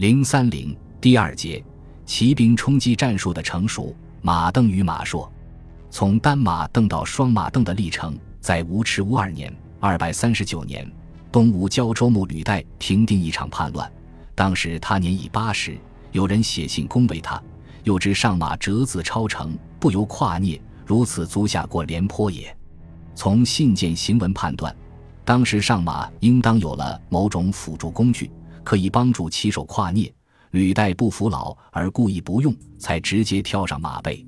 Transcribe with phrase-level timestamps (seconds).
[0.00, 1.62] 零三零第二节，
[2.06, 3.94] 骑兵冲击战术的成熟。
[4.22, 5.30] 马镫与马硕，
[5.90, 10.90] 从单马镫到双马镫的历程，在吴持乌二年（二百三十九年），
[11.30, 13.92] 东吴胶州牧吕岱平定一场叛乱。
[14.34, 15.76] 当时他年已八十，
[16.12, 17.38] 有人写信恭维他，
[17.84, 22.56] 又知上马折子超城，不由跨聂，如此足下过廉颇也。
[23.14, 24.74] 从信件行文判断，
[25.26, 28.30] 当时上马应当有了某种辅助工具，
[28.64, 30.12] 可以帮助骑手跨聂。
[30.52, 34.26] 履带不服老而故意不用，才直接跳上马背。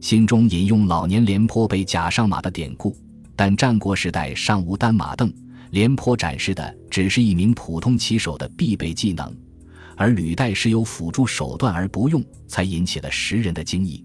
[0.00, 2.96] 心中引用老年廉颇被假上马的典故，
[3.36, 5.30] 但战国时代尚无单马镫，
[5.72, 9.36] 廉颇展示的只是一名普通骑手的必备技能，
[9.94, 14.02] 而履带是有辅助手段而不用，才引起了时人的惊异。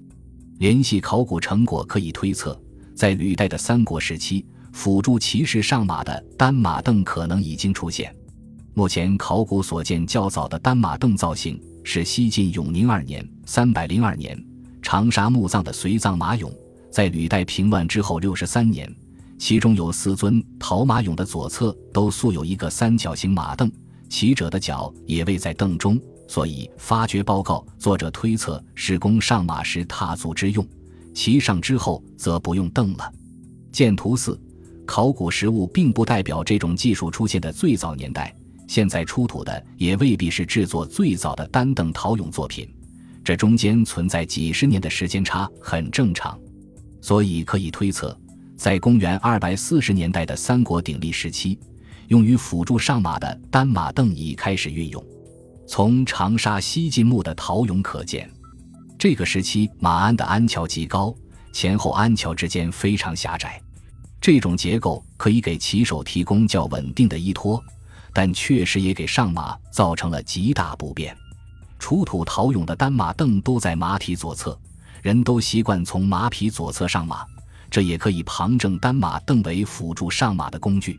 [0.58, 2.62] 联系考古成果可以推测，
[2.94, 8.14] 在履带的三国时期，辅助骑士上马的单马镫可能已经出现。
[8.76, 14.36] 目前考古所见较早的单马镫造型是西晋永宁二年（三百零二年）
[14.82, 16.52] 长沙墓葬的随葬马俑，
[16.92, 18.92] 在履带平乱之后六十三年，
[19.38, 23.72] 其中有四尊陶马俑的左侧都塑有一个三角形马镫，
[24.10, 30.68] 骑者的脚也位在镫中，所以发掘报告作者推测是供上马时踏足之用，
[31.14, 33.14] 骑上之后则不用镫了。
[33.72, 34.40] 见图四，
[34.84, 38.36] 考古实物并不代表这种技术出现的最早年代。
[38.74, 42.68] 现在出土的也未必是制作最早的单凳陶俑作品，
[43.24, 46.36] 这中间存在几十年的时间差很正常，
[47.00, 48.20] 所以可以推测，
[48.58, 51.60] 在公元二百四十年代的三国鼎立时期，
[52.08, 55.06] 用于辅助上马的单马凳已开始运用。
[55.68, 58.28] 从长沙西晋墓的陶俑可见，
[58.98, 61.16] 这个时期马鞍的鞍桥极高，
[61.52, 63.62] 前后鞍桥之间非常狭窄，
[64.20, 67.64] 这种结构可以给骑手提供较稳定的依托。
[68.14, 71.16] 但确实也给上马造成了极大不便。
[71.80, 74.58] 出土陶俑的单马镫都在马体左侧，
[75.02, 77.26] 人都习惯从马匹左侧上马，
[77.70, 80.98] 这也可以旁证单马镫为辅助上马的工具。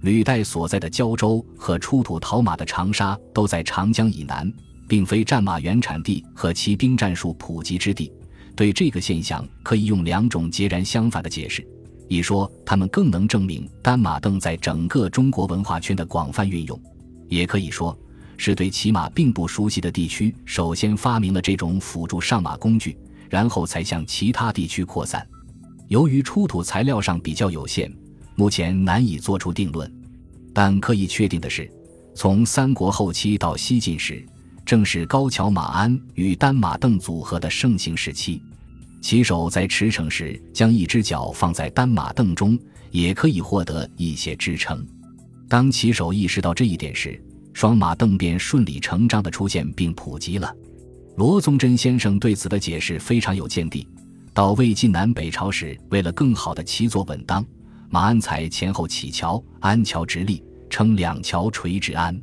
[0.00, 4.50] 履带所在的胶州和出土陶马的长沙都在长江以南，
[4.86, 8.12] 并非战马原产地和骑兵战术普及之地。
[8.54, 11.66] 对这个现象，可以用两种截然相反的解释。
[12.08, 16.78] 一说，他们更能证明单马镫在整个中国文化圈的广泛运用；
[17.28, 17.96] 也可以说，
[18.36, 22.96] 是对骑马并不熟悉的地区首先发明了这种辅助上马工具，
[23.30, 25.26] 然后才向其他地区扩散。
[25.88, 27.92] 由于出土材料上比较有限，
[28.36, 29.90] 目前难以做出定论。
[30.52, 31.70] 但可以确定的是，
[32.14, 34.24] 从三国后期到西晋时，
[34.64, 38.40] 正是高桥马鞍与单马镫组合的盛行时期。
[39.04, 42.58] 骑手在驰骋时，将一只脚放在单马镫中，
[42.90, 44.82] 也可以获得一些支撑。
[45.46, 47.22] 当骑手意识到这一点时，
[47.52, 50.50] 双马镫便顺理成章地出现并普及了。
[51.18, 53.86] 罗宗珍先生对此的解释非常有见地。
[54.32, 57.44] 到魏晋南北朝时，为了更好地骑坐稳当，
[57.90, 62.18] 马鞍才前后起桥，鞍桥直立，称两桥垂直鞍。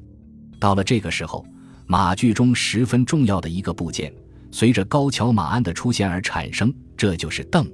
[0.57, 1.45] 到了这个时候，
[1.85, 4.11] 马具中十分重要的一个部件。
[4.51, 7.65] 随着高桥马鞍的出现而产生，这就是凳。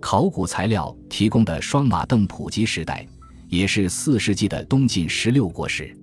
[0.00, 3.06] 考古材料提供的双马凳普及时代，
[3.48, 5.96] 也是四世纪的东晋十六国时。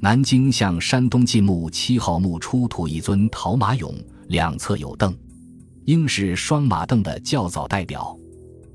[0.00, 3.92] 南京向山东晋墓七号墓出土一尊陶马俑，
[4.28, 5.12] 两侧有凳，
[5.86, 8.16] 应是双马镫的较早代表。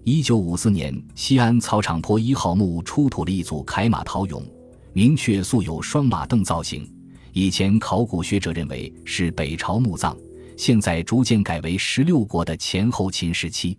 [0.03, 4.43] 一九五四年，西安草场坡一号墓出土了一组铠马陶俑，
[4.91, 6.85] 明确塑有双马镫造型。
[7.31, 10.17] 以前考古学者认为是北朝墓葬。
[10.57, 13.77] 现在逐渐改为十六国的前后秦时期。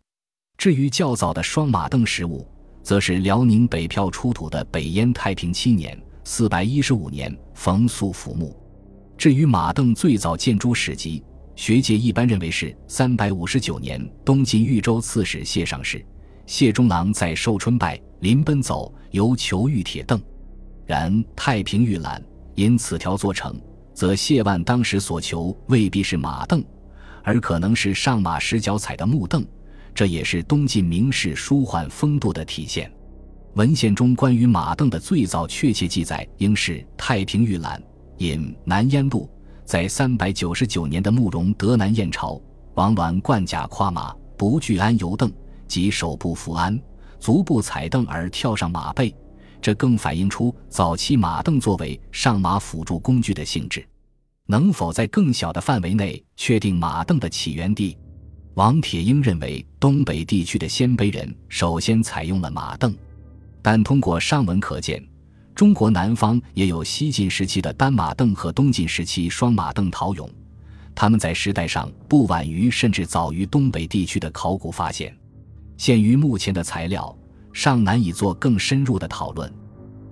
[0.56, 2.46] 至于较早的双马镫实物，
[2.82, 8.56] 则是辽宁北票出土的北燕太平七年（四百一十五年）冯素府墓。
[9.16, 11.22] 至于马镫最早建筑史籍，
[11.56, 16.04] 学界一般认为是三百五十九年东晋豫州刺史谢尚氏、
[16.46, 20.20] 谢中郎在寿春拜临奔走，由求玉铁镫，
[20.86, 22.22] 然太平御览
[22.54, 23.60] 因此条做成。
[23.94, 26.62] 则谢万当时所求未必是马镫，
[27.22, 29.44] 而可能是上马时脚踩的木镫，
[29.94, 32.92] 这也是东晋名士舒缓风度的体现。
[33.54, 37.80] 文献中关于马镫的最早确切记载，应是《太平御览》
[38.18, 39.30] 引《南燕录》，
[39.64, 42.42] 在三百九十九年的慕容德南燕朝，
[42.74, 45.32] 王鸾冠甲跨马，不惧鞍游镫，
[45.68, 46.76] 即手部扶鞍，
[47.20, 49.14] 足部踩镫而跳上马背。
[49.64, 53.82] 这更反映出早期马镫作为上马辅助工具的性质。
[54.44, 57.96] 能否在更小的范围内确定马镫的起源地？
[58.56, 62.94] 王铁英认为，东北地区的鲜卑人首先采用了马镫，
[63.62, 65.02] 但通过上文可见，
[65.54, 70.28] 中国南方也有西晋时期的单马镫和东晋时期双马镫陶俑，
[70.94, 75.16] 他们在时代上不晚于甚至早于东北地区的考古发现。
[75.78, 77.16] 限于目前的材料，
[77.54, 79.50] 尚难以做更深入的讨论。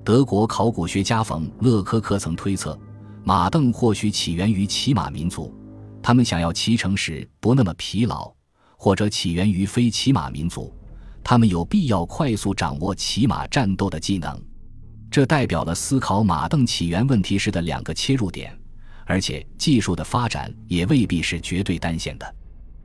[0.04, 2.78] 德国考古学家冯勒科克曾推测，
[3.24, 5.54] 马镫或许起源于骑马民族，
[6.00, 8.32] 他们想要骑乘时不那么疲劳；
[8.76, 10.74] 或者起源于非骑马民族，
[11.22, 14.40] 他们有必要快速掌握骑马战斗的技能。
[15.10, 18.56] 这代表了思考马镫起源问题时的两个切入点，
[19.04, 22.34] 而且技术的发展也未必是绝对单线的。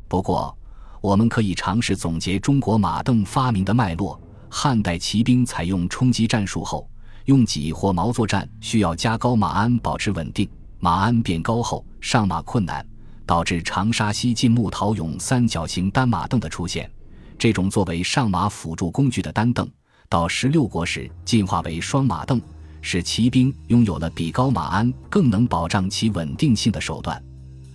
[0.07, 0.55] 不过，
[0.99, 4.19] 我们可以尝试总结中国马镫发明的脉络：
[4.49, 6.89] 汉代骑兵采用冲击战术后，
[7.25, 10.47] 用戟或矛作战需要加高马鞍保持稳定，
[10.79, 12.85] 马鞍变高后上马困难，
[13.25, 16.89] 导致长沙西晋木陶俑三角形单马镫的出现。
[17.37, 19.67] 这种作为上马辅助工具的单镫。
[20.09, 22.41] 到十六国时进化为双马镫，
[22.81, 27.21] 使骑兵拥有了比高马鞍更能保障其稳定性的手段。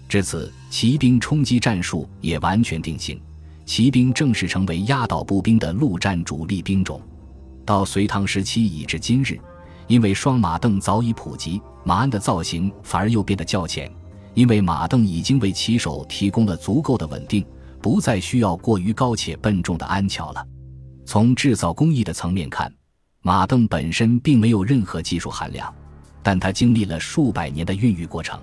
[0.08, 3.20] 至此，骑兵冲击战术也完全定型，
[3.64, 7.00] 骑兵正式成为压倒步兵的陆战主力兵种。
[7.64, 9.38] 到隋唐时期以至今日，
[9.86, 13.90] 因为双马镫早已普及，马鞍的造型反而又变得较浅，
[14.34, 17.44] 因为马镫已经为骑手提供了足够的稳定，
[17.80, 20.46] 不再需要过于高且笨重的鞍桥了。
[21.04, 22.72] 从制造工艺的层面看，
[23.22, 25.72] 马镫本身并没有任何技术含量，
[26.22, 28.40] 但它经历了数百年的孕育过程。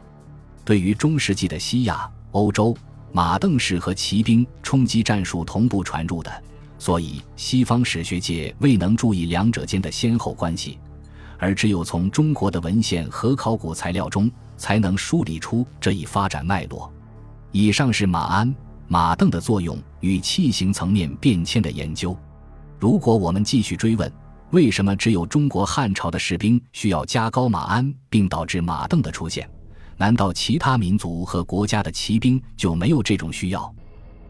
[0.63, 2.75] 对于中世纪的西亚、欧洲，
[3.11, 6.44] 马镫是和骑兵冲击战术同步传入的，
[6.77, 10.77] 所以西方史学界未能注意两者间的先后关系，
[11.38, 16.91] 而只有从中国的文献和考古材料中才能梳理出这一发展脉络。
[17.51, 18.56] 以上是马鞍、
[18.88, 22.15] 马镫的作用与器形层面变迁的研究。
[22.79, 24.11] 如果我们继续追问，
[24.51, 29.50] 为什么只有中国汉朝的士兵需要加高马鞍，并导致马镫的出现？
[30.00, 33.72] 难道其他民族和国家的骑兵就没有这种需要？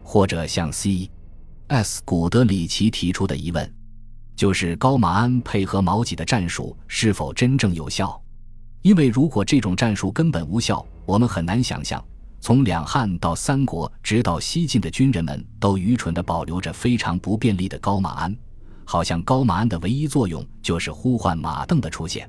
[0.02, 2.02] 或者像 C.S.
[2.04, 3.72] 古德里奇提出的疑问，
[4.34, 8.20] 就是高马鞍配合矛戟的战术是否真正有效？
[8.82, 12.04] 因为如果这种战术根本无效，我们很难想象。
[12.40, 18.36] 从两汉到三国，直到西晋的军人们都愚蠢地保留着非常不便利的高马鞍，
[18.84, 22.28] 好像高马鞍的唯一作用就是呼唤马镫的出现。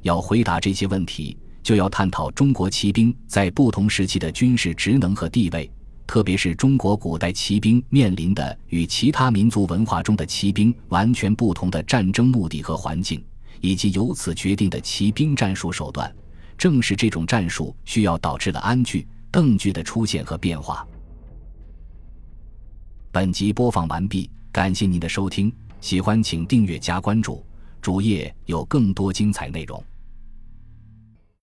[0.00, 5.70] 要回答这些问题，就要探讨中国骑兵在不同时期的军事职能和地位，
[6.06, 13.24] 特别是中国古代骑兵面临的与其他民族文化中的骑兵完全不同的战争目的和环境，
[13.60, 16.12] 以及由此决定的骑兵战术手段。
[16.58, 19.06] 正是这种战术需要导致了鞍具。
[19.32, 20.86] 邓具的出现和变化。
[23.10, 25.50] 本集播放完毕，感谢您的收听，
[25.80, 27.42] 喜欢请订阅加关注，
[27.80, 29.82] 主页有更多精彩内容。